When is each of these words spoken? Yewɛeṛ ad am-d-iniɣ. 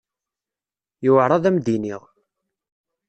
Yewɛeṛ 1.03 1.31
ad 1.31 1.43
am-d-iniɣ. 1.49 2.03